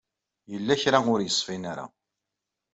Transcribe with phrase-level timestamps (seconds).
[0.51, 1.85] Yella kra ur yeṣfin ara.